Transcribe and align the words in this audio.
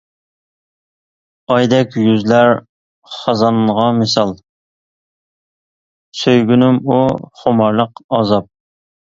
ئايدەك 1.55 1.97
يۈزلەر 2.03 2.53
خازانغا 3.17 3.85
مىسال، 3.99 4.33
سۆيگۈنۈم 6.23 6.81
ئۇ 6.89 6.99
خۇمارلىق 7.43 8.07
ئازاب. 8.21 8.51